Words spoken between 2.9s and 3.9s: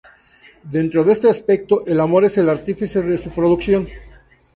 de su producción".